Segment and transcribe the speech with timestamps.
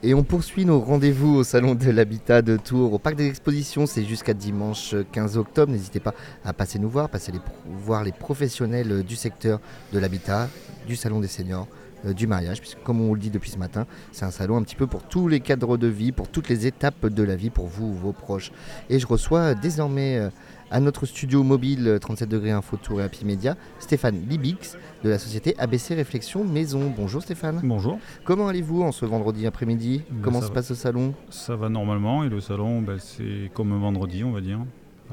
[0.00, 3.84] Et on poursuit nos rendez-vous au Salon de l'Habitat de Tours, au Parc des Expositions.
[3.84, 5.72] C'est jusqu'à dimanche 15 octobre.
[5.72, 9.58] N'hésitez pas à passer nous voir, passer les, voir les professionnels du secteur
[9.92, 10.48] de l'habitat,
[10.86, 11.66] du Salon des seniors,
[12.06, 14.62] euh, du mariage, puisque comme on le dit depuis ce matin, c'est un salon un
[14.62, 17.50] petit peu pour tous les cadres de vie, pour toutes les étapes de la vie,
[17.50, 18.52] pour vous ou vos proches.
[18.88, 20.30] Et je reçois désormais euh,
[20.70, 25.18] à notre studio mobile 37 degrés Info Tour et Happy Media, Stéphane Libix de la
[25.18, 26.92] société ABC Réflexion Maison.
[26.96, 27.60] Bonjour Stéphane.
[27.62, 27.98] Bonjour.
[28.24, 30.02] Comment allez-vous en ce vendredi après-midi?
[30.10, 31.14] Ben, Comment se passe le salon?
[31.30, 34.60] Ça va normalement et le salon, ben, c'est comme un vendredi, on va dire.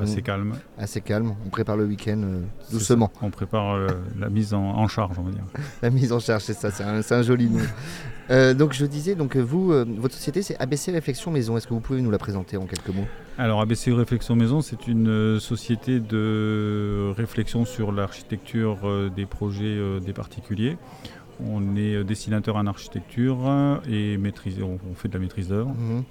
[0.02, 0.24] Assez mmh.
[0.24, 0.54] calme.
[0.78, 1.36] Assez calme.
[1.46, 2.42] On prépare le week-end euh,
[2.72, 3.12] doucement.
[3.22, 3.88] On prépare euh,
[4.20, 5.44] la mise en, charge, on va dire.
[5.82, 6.72] la mise en charge, c'est ça.
[6.72, 7.62] C'est un, joli nom.
[8.30, 11.56] Euh, donc je disais, donc vous, votre société, c'est ABC Réflexion Maison.
[11.56, 13.08] Est-ce que vous pouvez nous la présenter en quelques mots?
[13.38, 20.78] Alors ABC Réflexion Maison, c'est une société de réflexion sur l'architecture des projets des particuliers.
[21.40, 25.72] On est dessinateur en architecture et maîtrise, on, fait de la maîtrise d'œuvre.
[25.72, 26.04] Mmh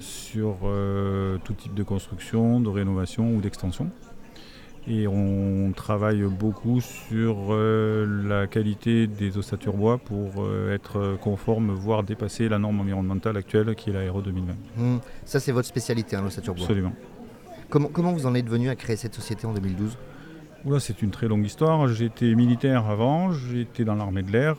[0.00, 3.90] sur euh, tout type de construction, de rénovation ou d'extension.
[4.88, 11.70] Et on travaille beaucoup sur euh, la qualité des ossatures bois pour euh, être conforme,
[11.70, 14.52] voire dépasser la norme environnementale actuelle qui est la RE 2020.
[14.76, 14.98] Mmh.
[15.26, 16.92] Ça, c'est votre spécialité, hein, l'ossature bois Absolument.
[17.68, 19.96] Comment, comment vous en êtes venu à créer cette société en 2012
[20.78, 21.88] c'est une très longue histoire.
[21.88, 24.56] J'étais militaire avant, j'étais dans l'armée de l'air,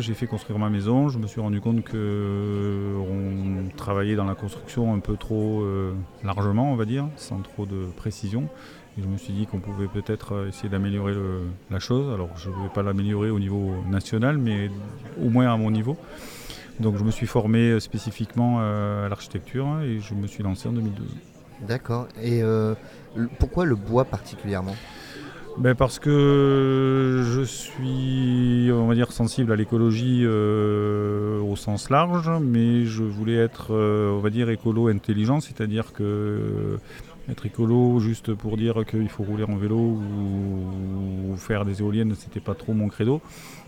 [0.00, 1.08] j'ai fait construire ma maison.
[1.08, 5.92] Je me suis rendu compte qu'on euh, travaillait dans la construction un peu trop euh,
[6.22, 8.48] largement, on va dire, sans trop de précision.
[8.98, 11.14] Et je me suis dit qu'on pouvait peut-être euh, essayer d'améliorer
[11.70, 12.12] la chose.
[12.12, 14.70] Alors je ne vais pas l'améliorer au niveau national, mais
[15.22, 15.96] au moins à mon niveau.
[16.80, 21.06] Donc je me suis formé spécifiquement à l'architecture et je me suis lancé en 2012.
[21.68, 22.08] D'accord.
[22.20, 22.42] Et
[23.38, 24.74] pourquoi le bois particulièrement?
[25.56, 32.28] Ben Parce que je suis, on va dire, sensible à l'écologie euh, au sens large,
[32.42, 36.76] mais je voulais être, euh, on va dire, écolo intelligent, c'est-à-dire que euh,
[37.30, 42.40] être écolo juste pour dire qu'il faut rouler en vélo ou, faire des éoliennes, c'était
[42.40, 43.20] pas trop mon credo.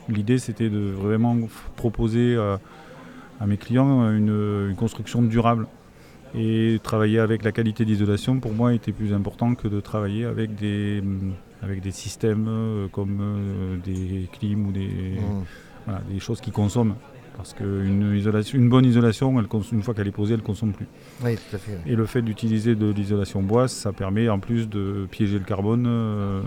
[0.08, 1.36] L'idée, c'était de vraiment
[1.76, 5.66] proposer à, mes clients une, une construction durable.
[6.34, 10.54] Et travailler avec la qualité d'isolation, pour moi, était plus important que de travailler avec
[10.54, 11.02] des,
[11.62, 15.18] avec des systèmes euh, comme euh, des clims ou des,
[15.88, 15.92] mmh.
[16.08, 16.96] des choses qui consomment.
[17.36, 18.18] Parce qu'une
[18.54, 20.86] une bonne isolation, elle, une fois qu'elle est posée, elle ne consomme plus.
[21.22, 21.78] Oui, tout à fait.
[21.86, 25.84] Et le fait d'utiliser de l'isolation bois, ça permet en plus de piéger le carbone
[25.86, 26.40] euh,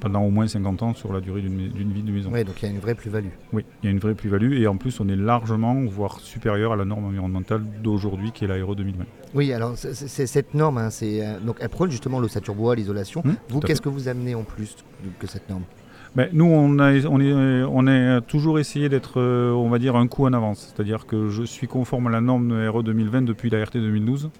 [0.00, 2.30] pendant au moins 50 ans sur la durée d'une vie de maison.
[2.32, 3.28] Oui, donc il y a une vraie plus-value.
[3.52, 6.72] Oui, il y a une vraie plus-value et en plus on est largement, voire supérieur
[6.72, 9.04] à la norme environnementale d'aujourd'hui qui est la 2020.
[9.34, 13.22] Oui, alors cette norme, hein, euh, donc elle prône justement l'ossature bois, l'isolation.
[13.24, 14.76] Mmh, vous, qu'est-ce que vous amenez en plus
[15.18, 15.64] que cette norme?
[16.32, 20.06] Nous, on a, on, est, on a toujours essayé d'être, euh, on va dire, un
[20.06, 20.72] coup en avance.
[20.72, 24.30] C'est-à-dire que je suis conforme à la norme RE 2020 depuis la RT 2012.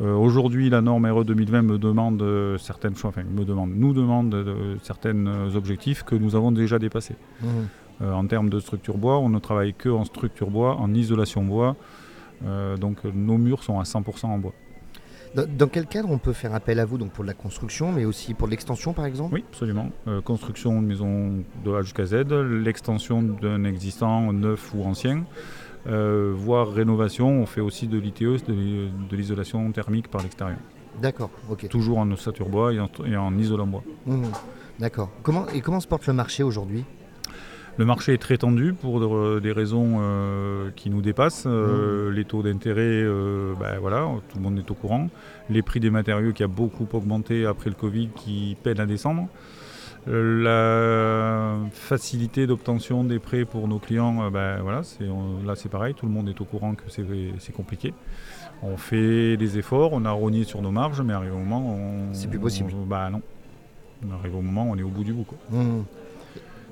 [0.00, 3.92] Euh, aujourd'hui, la norme RE 2020 me demande euh, certaines choses, enfin, me demande, nous
[3.92, 7.16] demande certains objectifs que nous avons déjà dépassés.
[7.42, 8.04] Mmh.
[8.12, 11.76] en termes de structure bois, on ne travaille que en structure bois, en isolation bois.
[12.78, 14.52] donc nos murs sont à 100% en bois.
[15.44, 18.32] Dans, quel cadre on peut faire appel à vous donc pour la construction, mais aussi
[18.32, 19.34] pour l'extension par exemple?
[19.34, 19.90] Oui, absolument.
[20.08, 25.24] Euh, construction de maison de A jusqu'à Z, l'extension d'un existant neuf ou ancien,
[25.86, 27.28] euh, voire rénovation.
[27.28, 30.58] On fait aussi de l'ITE, de, l'isolation thermique par l'extérieur.
[31.02, 31.68] D'accord, ok.
[31.68, 33.82] Toujours en ossature bois et en, isolant bois.
[34.06, 34.22] Mmh,
[34.78, 35.10] D'accord.
[35.22, 36.84] Comment, et comment se porte le marché aujourd'hui?
[37.78, 41.44] Le marché est très tendu pour des raisons euh, qui nous dépassent.
[41.46, 42.14] Euh, mmh.
[42.14, 45.08] Les taux d'intérêt, euh, ben voilà, tout le monde est au courant.
[45.50, 49.28] Les prix des matériaux qui a beaucoup augmenté après le Covid qui peinent à descendre.
[50.06, 54.82] la facilité d'obtention des prêts pour nos clients, ben voilà,
[55.44, 57.92] là c'est pareil, tout le monde est au courant que c'est compliqué.
[58.62, 62.14] On fait des efforts, on a rogné sur nos marges, mais arrive au moment, on.
[62.14, 62.72] C'est plus possible.
[62.86, 63.20] bah non.
[64.06, 65.26] On arrive au moment, on est au bout du bout.
[65.50, 65.82] Mmh.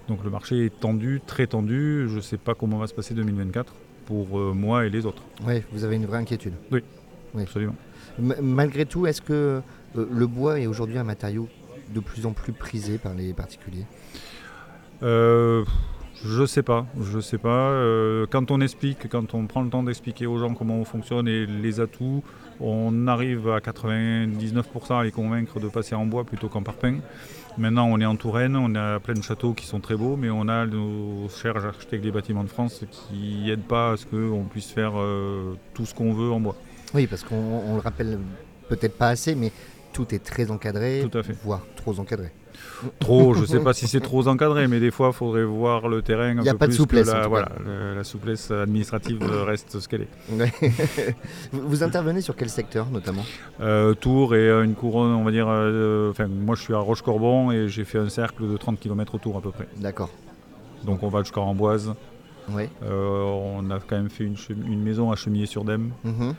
[0.08, 2.06] Donc le marché est tendu, très tendu.
[2.08, 3.72] Je ne sais pas comment va se passer 2024
[4.06, 5.22] pour euh, moi et les autres.
[5.46, 6.54] Oui, vous avez une vraie inquiétude.
[6.70, 6.82] Oui,
[7.38, 7.74] absolument.
[8.18, 9.62] malgré tout, est-ce que
[9.96, 11.48] euh, le bois est aujourd'hui un matériau
[11.94, 13.86] de plus en plus prisé par les particuliers?
[15.02, 15.64] Euh,
[16.24, 17.70] Je sais pas, je sais pas.
[17.70, 21.28] Euh, quand on explique, quand on prend le temps d'expliquer aux gens comment on fonctionne
[21.28, 22.22] et les atouts,
[22.60, 27.00] on arrive à 99% à les convaincre de passer en bois plutôt qu'en parpaing.
[27.56, 30.30] Maintenant, on est en Touraine, on a plein de châteaux qui sont très beaux, mais
[30.30, 34.44] on a nos chers architectes des bâtiments de France qui n'aident pas à ce qu'on
[34.44, 36.56] puisse faire euh, tout ce qu'on veut en bois.
[36.94, 38.18] Oui, parce qu'on le rappelle
[38.68, 39.52] peut-être pas assez, mais
[39.94, 41.34] tout est très encadré, Tout à fait.
[41.42, 42.30] voire trop encadré.
[42.98, 45.88] Trop, je ne sais pas si c'est trop encadré, mais des fois, il faudrait voir
[45.88, 47.48] le terrain Il y a peu pas de souplesse, la, voilà,
[47.96, 50.08] la souplesse administrative reste ce qu'elle est.
[50.38, 50.52] Ouais.
[51.52, 53.24] vous intervenez sur quel secteur notamment?
[53.60, 55.46] Euh, Tours et euh, une couronne, on va dire.
[55.48, 59.14] euh, Enfin, moi, je suis à Roche-Corbon et j'ai fait un cercle de 30 km
[59.14, 59.66] autour à peu près.
[59.78, 60.10] D'accord.
[60.84, 61.94] Donc, on va jusqu'à Amboise.
[62.50, 62.68] Ouais.
[62.82, 65.92] Euh, on a quand même fait une maison à Chemillé-sur-Dème.
[66.04, 66.34] Mhm.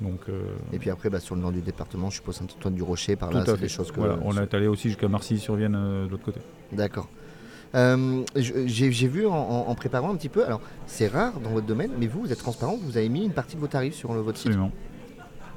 [0.00, 0.42] Donc, euh,
[0.72, 3.32] Et puis après, bah, sur le nord du département, je suppose Saint-Antoine du Rocher, par
[3.32, 4.00] là, c'est des choses que.
[4.00, 6.40] Voilà, on est allé aussi jusqu'à Marcy-sur-Vienne euh, de l'autre côté.
[6.72, 7.08] D'accord.
[7.74, 12.06] Euh, J'ai vu en, préparant un petit peu, alors c'est rare dans votre domaine, mais
[12.06, 14.38] vous, vous êtes transparent, vous avez mis une partie de vos tarifs sur le, votre
[14.38, 14.48] site.
[14.48, 14.72] Absolument.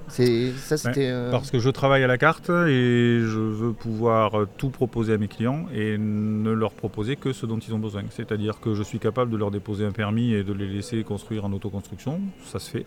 [0.10, 1.08] Ça, c'était.
[1.10, 5.18] euh, Parce que je travaille à la carte et je veux pouvoir tout proposer à
[5.18, 8.04] mes clients et ne leur proposer que ce dont ils ont besoin.
[8.10, 11.46] C'est-à-dire que je suis capable de leur déposer un permis et de les laisser construire
[11.46, 12.86] en autoconstruction, ça se fait.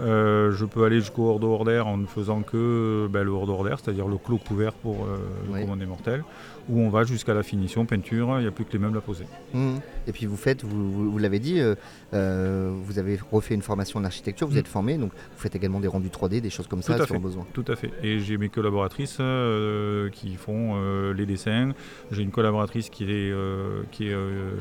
[0.00, 3.30] Euh, je peux aller jusqu'au hors de hors d'air en ne faisant que ben, le
[3.30, 5.60] hors de hors d'air, c'est-à-dire le clos couvert pour euh, le Oui.
[5.62, 6.24] commandé mortel,
[6.68, 9.00] où on va jusqu'à la finition, peinture, il n'y a plus que les meubles à
[9.02, 9.24] poser.
[9.52, 9.80] Mhm.
[10.06, 11.74] Et puis vous faites, vous, vous- vous l'avez dit, euh,
[12.14, 14.58] euh, vous avez refait une formation en architecture, vous Mhm.
[14.60, 17.20] êtes formé, donc vous faites également des rendus 3D, des choses comme ça sur le
[17.20, 17.46] besoin.
[17.52, 17.90] Tout à fait.
[18.02, 21.72] Et j'ai mes collaboratrices euh, qui font euh, les dessins.
[22.10, 24.52] J'ai une collaboratrice qui est, euh, qui est euh,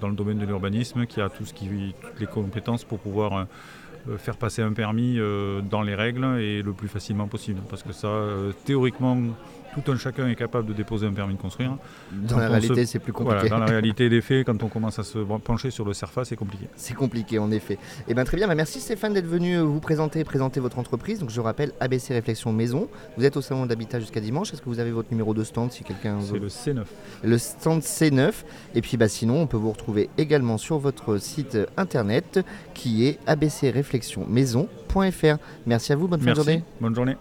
[0.00, 1.68] dans le domaine de l'urbanisme, qui a tout ce qui,
[2.00, 6.24] toutes les compétences pour pouvoir euh, euh, faire passer un permis euh, dans les règles
[6.40, 7.60] et le plus facilement possible.
[7.68, 9.16] Parce que ça, euh, théoriquement,
[9.74, 11.76] tout un chacun est capable de déposer un permis de construire.
[12.12, 13.48] Dans Quand la réalité, se- c'est plus compliqué.
[13.48, 16.24] Voilà, dans la réalité des faits, quand on commence à se pencher sur le SERFA,
[16.24, 16.66] c'est compliqué.
[16.76, 17.78] C'est compliqué en effet.
[18.08, 21.18] Et bien très bien, bah, merci Stéphane d'être venu euh, vous présenter, présenter votre entreprise.
[21.20, 22.88] Donc je rappelle ABC Réflexion Maison.
[23.16, 24.52] Vous êtes au salon d'habitat jusqu'à dimanche.
[24.52, 26.82] Est-ce que vous avez votre numéro de stand si quelqu'un C'est veut le C9.
[27.24, 28.32] le stand C9
[28.74, 32.40] et puis bah, sinon on peut vous retrouver également sur votre site internet
[32.74, 35.36] qui est abcréflexionmaison.fr.
[35.66, 36.44] Merci à vous, bonne fin de Merci.
[36.44, 36.64] journée.
[36.80, 37.16] Bonne journée.